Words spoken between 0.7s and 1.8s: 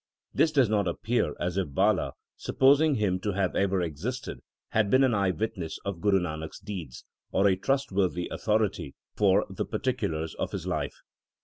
appear as if